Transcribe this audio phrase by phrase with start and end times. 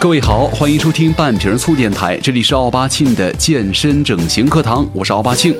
[0.00, 5.54] 各位好，欢迎收听半瓶醋电台，这里是奥巴庆的健身整形课堂，我是奥巴庆。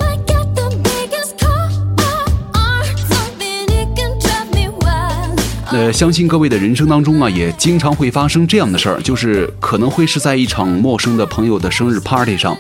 [5.71, 12.57] 呃，相信各位的人生当中啊，也经常会发生这样的事儿，就是可能会是在一场陌生的朋友的生日 party 上，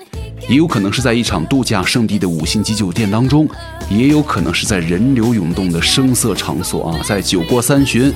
[0.51, 3.49] 也有可能是在一场度假胜地的五星级酒店当中，
[3.89, 8.13] 也有可能是在人流涌动的声色场所啊，在酒过三巡。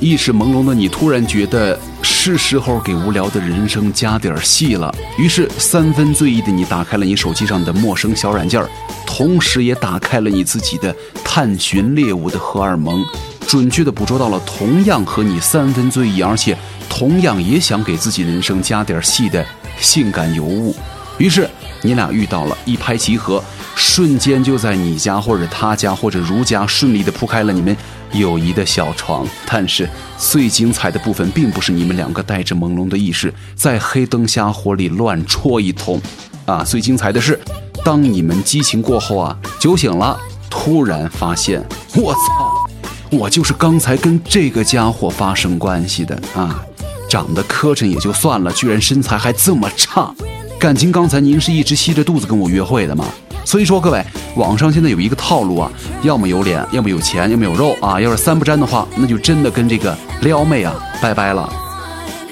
[0.00, 8.64] 意识朦胧的你突然觉得是时候给无聊的人生加点戏了，于是三分醉意的你打开了你手机上的陌生小软件
[9.06, 13.04] 同时也打开了你自己的探寻猎物的荷尔蒙，
[13.46, 16.56] 准确的捕捉到了同样和你三分醉意，而且
[16.88, 19.44] 同样也想给自己人生加点戏的
[19.78, 20.74] 性感尤物，
[21.18, 21.48] 于是
[21.82, 23.42] 你俩遇到了，一拍即合，
[23.74, 27.76] 瞬间就在你家或者他家或者如家顺利的铺开了你们。
[28.12, 35.98] 友谊的小床，但是最精彩的部分并不是你们两个带着朦胧的意识在黑灯瞎火里乱戳一通，
[36.44, 37.40] 啊， 最精彩的是，
[37.82, 40.14] 当你们激情过后啊，酒醒了，
[40.50, 42.68] 突然发现，我操，
[43.10, 46.62] 我就是刚才跟这个家伙发生关系的啊，
[47.08, 50.14] 长得磕碜也就算了，居然身材还这么差，
[50.62, 53.04] 感情刚才您是一直吸着肚子跟我约会的吗？
[53.44, 54.00] 所以说，各位，
[54.36, 55.68] 网上现在有一个套路啊，
[56.04, 58.00] 要么有脸，要么有钱，要么有肉啊。
[58.00, 61.52] 要是三不沾的话，那就真的跟这个撩妹啊拜拜了。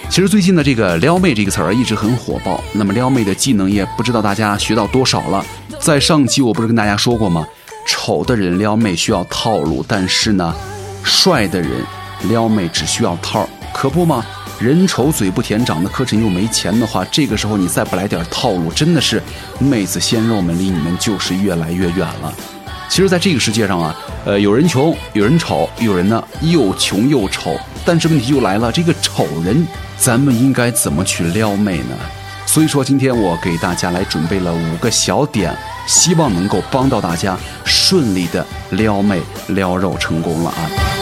[0.09, 2.63] 其实最近的这个撩妹这个词儿一直很火爆。
[2.73, 5.45] 那么撩妹的技能也不知道大家学到多少了。
[5.81, 7.45] 在上期我不是跟大家说过吗？
[7.85, 10.55] 丑的人撩妹需要套路，但是呢，
[11.03, 11.85] 帅的人
[12.29, 14.25] 撩妹只需要套，可不吗？
[14.61, 19.23] 人丑嘴不甜，长得磕碜又没钱的话，这个时候你再不来点套路，真的是
[19.59, 22.31] 妹子鲜肉们离你们就是越来越远了。
[22.87, 27.59] 其实，在这个世界上啊，呃，有人穷，有人丑，有人呢又穷又丑。
[27.87, 29.67] 但是问题就来了，这个丑人，
[29.97, 31.97] 咱们应该怎么去撩妹呢？
[32.45, 35.57] 所以说，今天我给大家来准备了五个小点，
[35.87, 37.35] 希望能够帮到大家
[37.65, 41.00] 顺利的撩妹撩肉成功了啊。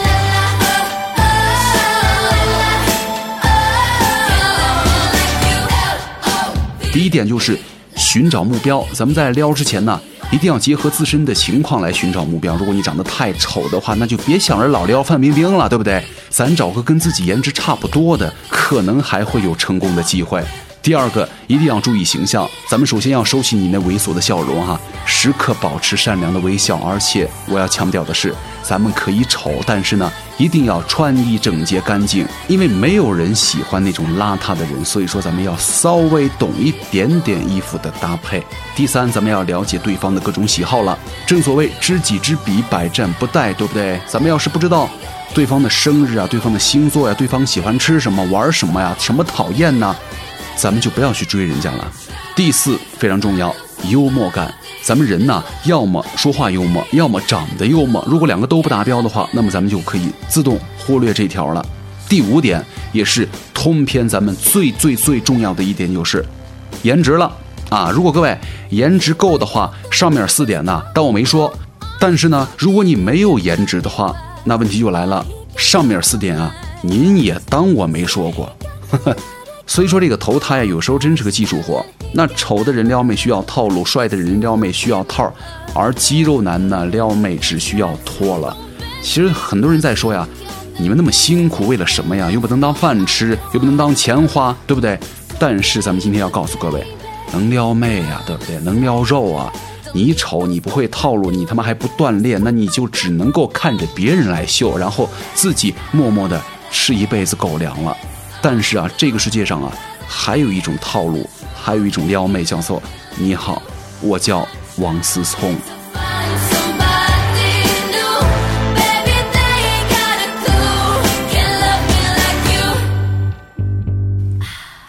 [6.91, 7.57] 第一点就是
[7.95, 8.83] 寻找目标。
[8.93, 9.99] 咱们在撩之前呢，
[10.31, 12.55] 一定要结合自身的情况来寻找目标。
[12.55, 16.03] 如果你长得太丑的话，那就别想着老撩范冰冰了，对不对？
[16.29, 20.43] 咱找个跟自己颜值差不多的，可能还会有成功的机会。
[20.81, 22.49] 第二个，一定要注意形象。
[22.69, 26.77] 咱们首先要收起你那猥琐的笑容哈，时刻保持善良的微笑。
[26.77, 34.85] 而且我要强调的是，咱们可以丑，但是呢，一定要穿衣整洁干净，因为没有人喜欢那种邋遢的人。
[34.85, 38.41] 所以说，咱们要稍微懂一点点衣服的搭配。
[38.73, 40.97] 第三，咱们要了解对方的各种喜好了。
[41.27, 43.99] 正所谓知己知彼，百战不殆，对不对？
[44.07, 44.89] 咱们要是不知道
[45.33, 49.93] 对方的生日啊，对方的星座呀，对方喜欢吃什么，玩什么呀，什么讨厌呢？
[50.59, 51.89] 咱们就不要去追人家了。
[52.35, 53.55] 第四非常重要，
[53.87, 54.53] 幽默感。
[54.83, 58.03] 咱们人呢，要么说话幽默，要么长得幽默。
[58.05, 61.65] 如果两个都不达标的话，那么咱们就可以自动忽略这条了。
[62.09, 66.25] 第五点也是通篇咱们最最最重要的一点就是
[66.81, 67.31] 颜值了
[67.69, 67.89] 啊！
[67.93, 68.37] 如果各位
[68.69, 71.53] 颜值够的话，上面四点呢，当我没说。
[71.99, 78.51] 但是呢，如果你没有颜值的话，那问题就来了，上面四点啊，您也当我没说过。
[78.91, 79.15] 呵呵。
[79.69, 81.85] 所以说这个投胎啊，有时候真是个技术活。
[82.11, 85.31] 那丑的人撩妹需要套路，帅的人撩妹需要套，
[85.75, 88.57] 而肌肉男呢撩妹只需要脱了。
[89.03, 90.27] 其实很多人在说呀，
[90.79, 92.31] 你们那么辛苦为了什么呀？
[92.31, 94.99] 又不能当饭吃，又不能当钱花，对不对？
[95.37, 96.83] 但是咱们今天要告诉各位，
[97.31, 98.57] 能撩妹呀，对不对？
[98.61, 99.53] 能撩肉啊。
[99.93, 106.41] 你丑，你不会套路，你他妈还不锻炼，那你就只能够看着别人来秀，然后自己默默的
[106.71, 107.95] 吃一辈子狗粮了。
[108.41, 109.71] 但是啊，这个世界上啊，
[110.07, 112.81] 还有一种套路，还有一种撩妹，叫做
[113.19, 113.61] “你好，
[114.01, 115.55] 我叫王思聪”。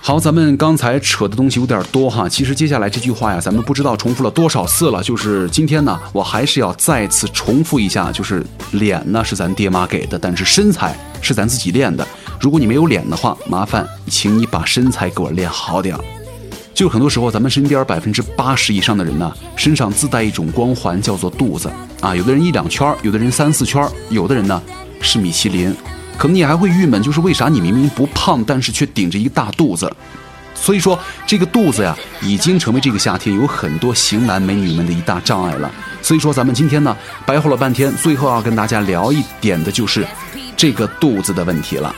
[0.03, 5.00] 好，咱们刚才扯的东西有点多哈，其实接下来这句话呀，咱们不知道重复了多少次了。
[5.03, 12.05] 就是今天呢，我还是要再次重复一下，就是脸呢是咱爹妈给的，但是身材是咱自己练的。
[12.40, 16.00] 如果你没有脸的话，麻烦请你把身材给我练好点儿。
[16.72, 21.70] 就很多时候，咱们身边百分之八十以上的人呢，身上自带一种光环，叫做肚子
[22.00, 22.16] 啊。
[22.16, 24.62] 有的人一两圈，有的人三四圈，有的人呢
[25.02, 25.76] 是米其林。
[26.16, 29.93] 可能你还会郁闷，就是为啥你明明不胖，但是却顶着一个大肚子？
[30.54, 35.70] 所以说，这个肚子呀，已经成为这个夏天有很多型男美女们的一大障碍了。
[36.00, 36.96] 所以说，咱们今天呢，
[37.26, 40.06] 白活了半天，最后要跟大家聊一点的就是
[40.60, 41.94] 这个肚子的问题了。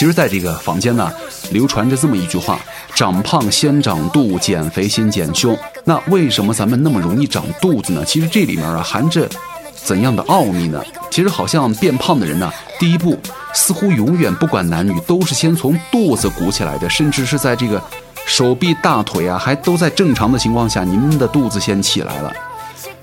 [0.00, 1.12] 其实，在这个坊间呢，
[1.50, 2.58] 流传着这么一句话
[2.96, 5.54] ：“长胖先长肚，减肥先减胸。”
[5.84, 8.02] 那为什么咱们那么容易长肚子呢？
[8.06, 9.28] 其实这里面啊，含着
[9.74, 10.82] 怎样的奥秘呢？
[11.10, 13.18] 其实好像变胖的人呢，第一步
[13.52, 17.78] 似乎永远不管男女，都是先从肚子鼓起来的，甚至是在这个
[18.24, 22.32] 手臂、大腿啊，还都在正常的情况下，您的肚子先起来了。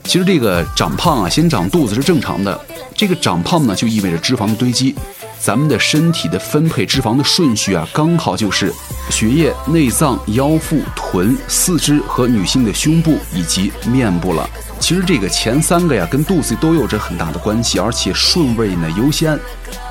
[0.04, 2.60] 其实这个长胖啊，先长肚子是正常的。
[2.96, 4.96] 这个长胖呢，就意味着脂肪的堆积。
[5.40, 8.74] 咱们的身体的分配脂肪的顺序啊，刚好就是
[9.10, 14.50] 血液、内脏、腰腹、臀、四肢和女性的胸部以及面部了。
[14.80, 19.40] 其实这个前三个呀，跟肚子都有着很大的关系，而且顺位呢优先。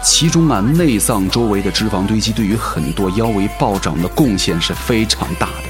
[0.03, 5.66] 其中啊，内脏周围的脂肪堆积对于很多腰围暴涨的贡献是非常大的。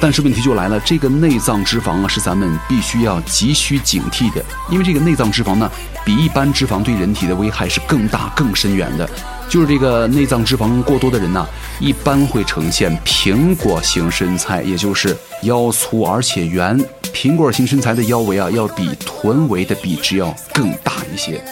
[0.00, 5.68] 但是问题就来了，这个内脏脂肪啊，是咱们必须要急需警惕的，因为这个内脏脂肪呢，
[6.04, 9.08] 比一般脂肪对人体的危害是更大、更深远的。
[9.48, 11.44] 就是这个内脏脂肪过多的人呢，
[11.80, 16.78] 一般会呈现苹果型身材，也就是腰粗而且圆。
[17.12, 21.42] 苹果型身材的腰围啊，要比臀围的比值要更大一些。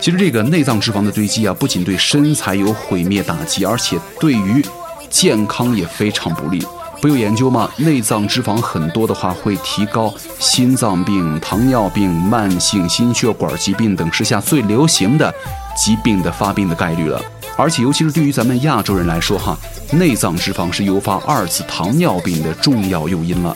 [0.00, 4.64] 其实这个内脏脂肪的堆积啊，不仅对身材有毁灭打击，而且对于
[5.10, 6.64] 健康也非常不利。
[7.04, 7.70] 不有研究吗？
[7.76, 15.30] 内脏脂肪很多的话，会提高心脏病、糖尿病、慢性心血管疾病等时下最流行的
[15.76, 17.20] 疾病的发病的概率了。
[17.58, 19.54] 而且，尤其是对于咱们亚洲人来说，哈，
[19.92, 23.54] 内脏脂肪是诱发二次糖尿病的重要诱因了。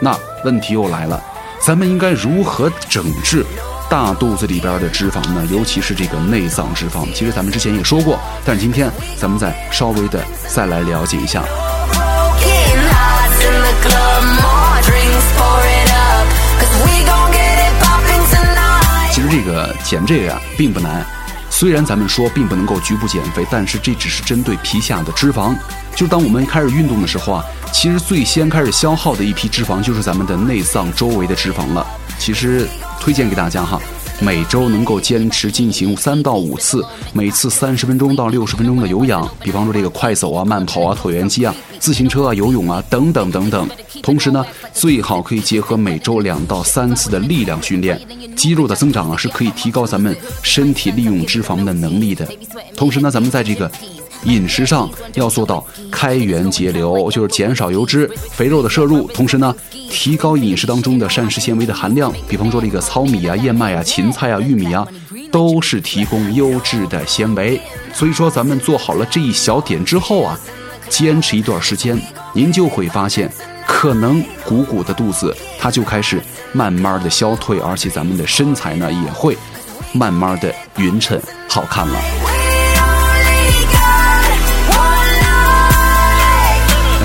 [0.00, 1.20] 那问题又来了，
[1.58, 3.44] 咱们应该如何整治
[3.90, 5.44] 大肚子里边的脂肪呢？
[5.50, 7.04] 尤其是这个内脏脂肪。
[7.12, 11.42] 其实咱们之前也说过，但是今天咱们再稍微的再来了解一下。
[19.84, 21.04] 减这个呀并不难，
[21.50, 25.54] 虽然咱们说并不能够局部减肥，但是这只是针对皮下的脂肪。
[25.94, 31.86] 就当我们开始运动的时候啊，其实最先开始消耗的一批脂肪就是咱们的内脏周围的脂肪了。
[32.18, 32.68] 其实
[33.00, 33.80] 推荐给大家哈。
[34.18, 36.82] 每周能够坚持进行三到五次，
[37.12, 43.68] 每次三十分钟到六十分钟的有氧，比方说这个快走啊、慢跑啊、椭圆机啊、自行车啊、游泳啊等等等等。
[44.02, 48.00] 同时呢，最好可以结合每周两到三次的力量训练，
[48.36, 52.28] 肌肉的增长啊是可以提高咱们身体利用脂肪的能力的。
[52.76, 53.70] 同时呢，咱们在这个。
[54.24, 59.54] 饮食上要做到开源节流，就是减少油脂、肥肉的摄入，同时呢，
[59.88, 62.12] 提高饮食当中的膳食纤维的含量。
[62.26, 64.84] 比方说这个糙米啊、燕麦啊、芹菜啊、玉米啊，
[65.30, 67.60] 都是提供优质的纤维。
[67.92, 70.40] 所以说，咱们做好了这一小点之后啊，
[70.88, 71.96] 坚持一段时间，
[72.32, 73.30] 您就会发现，
[73.78, 76.18] 可能鼓鼓的肚子它就开始
[76.54, 79.36] 慢慢的消退，而且咱们的身材呢也会
[79.92, 82.00] 慢慢的匀称好看了。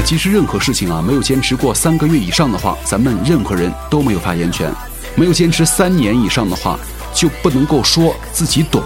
[0.05, 4.71] 其实任何事情啊，没有坚持过三个月以上的话，咱们任何人都没有发言权；
[5.13, 6.79] 没有坚持三年以上的话，
[7.13, 8.81] 就不能够说自己懂；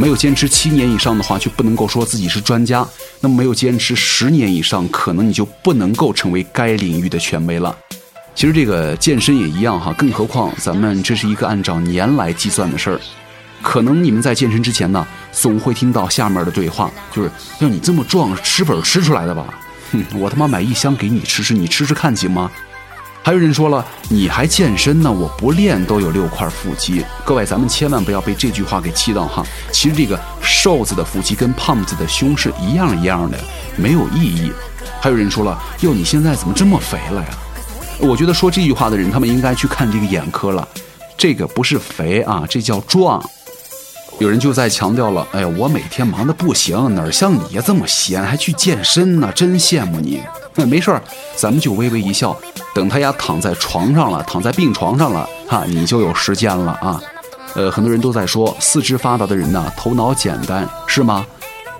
[0.00, 2.86] 没有坚持七年以上的话，就不能够说自己是专家。
[3.20, 7.76] 那么没有坚持十年以上，可能你就不能够成为该领域的权威了。
[8.32, 13.00] 其实这个健身也一样哈，更何况咱们这是一个按照年来计算的事儿。
[13.60, 17.28] 可能你们在健身之前呢，总会听到下面的对话，就是
[17.58, 19.52] 要你这么壮，吃粉吃出来的吧？
[19.90, 22.48] 哼，我他妈买一箱给你吃吃，你吃吃看行吗？
[23.28, 25.12] 还有人说了，你还健身呢？
[25.12, 27.04] 我不练都有六块腹肌。
[27.26, 29.44] 各位，咱们千万不要被这句话给气到哈。
[29.70, 33.38] 其实这个瘦子的腹肌跟胖子的胸是一样一样的，
[33.76, 34.50] 没有意义。
[34.98, 37.28] 还有人说了，哟，你现在怎么这么肥了呀？
[37.98, 40.66] 我觉得说这句话的人，他们应该去看这个眼科了。
[41.18, 43.22] 这个不是肥啊，这叫壮。
[44.18, 49.30] 有人就在强调了，哎呀，我每天忙得不行，哪像你这么闲，还去健身呢？
[49.34, 50.22] 真羡慕你。
[50.58, 51.00] 那 没事儿，
[51.36, 52.36] 咱们就微微一笑，
[52.74, 57.00] 等他呀躺在床上了，躺在病床上了，哈，你就有时间了啊。
[57.54, 61.24] 呃，很多人都在说四肢发达的人呢，头脑简单，是吗？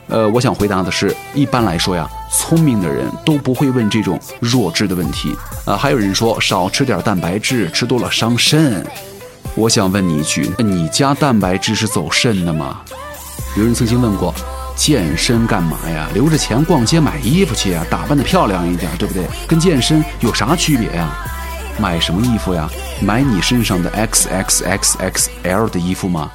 [0.07, 5.37] 呃，我想回答的是，一般来说呀，聪明的人都不会问这种弱智的问题。
[5.67, 8.87] 啊，还有人说少吃点蛋白质，吃多了伤肾。
[9.55, 12.81] 我想问你一句，你家蛋白质是走肾的吗？
[13.57, 14.33] 有人曾经问过，
[14.79, 16.09] 健身干嘛呀？
[16.15, 19.25] 留着钱逛街买衣服去呀，打扮的漂亮一点，对不对？
[19.49, 21.13] 跟健身有啥区别呀？
[21.81, 22.71] 买什么衣服呀？
[23.03, 26.31] 买你身上的 XXXXL 的衣服吗？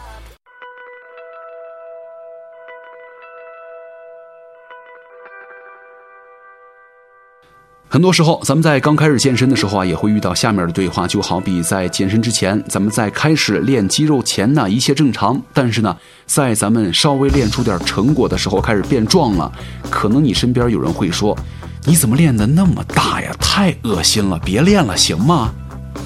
[7.93, 15.39] 很多时候，咱们在刚开始健身的时候啊，也会遇到下面的对话，就好比在健身之前，咱们在开始练肌肉前呢，一切正常。
[15.53, 15.95] 但是呢，
[16.25, 19.51] 在咱们稍微练出点成果的时候，开始变壮了，
[19.91, 21.37] 可能你身边有人会说
[21.85, 23.31] ：“你怎么练的那么大呀？
[23.39, 25.53] 太恶心了，别练了，行吗？”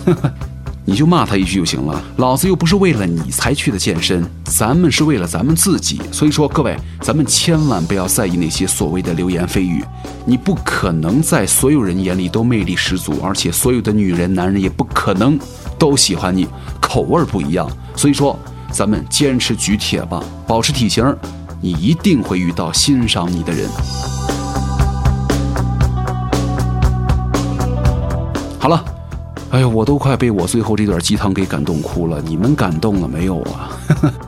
[0.90, 6.00] 你就骂他一句就行了，老子又不是为了你才去的健身，咱们是为了咱们自己。
[6.14, 9.84] 所以说，各位，咱们千万不要在意那些所谓的流言蜚语。
[10.26, 15.38] 你不可能在所有人眼里都魅力十足，而且所有的女人、男人也不可能
[15.78, 16.48] 都喜欢你，
[16.80, 17.70] 口味不一样。
[17.94, 18.40] 所以说，
[18.72, 21.14] 咱们坚持举铁吧，保持体型，
[21.60, 23.70] 你一定会遇到欣赏你的人。
[28.58, 28.97] 好了。
[29.50, 33.72] 哎呀，我都快被我最后这段鸡汤给感动哭了，你们感动了没有啊？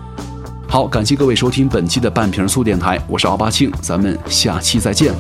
[0.66, 5.14] 好，感谢各位收听本期的半瓶醋电台，我是奥巴庆，咱们下期再见。